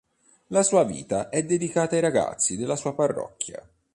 [0.47, 3.63] La sua vita è dedicata ai ragazzi della sua parrocchia.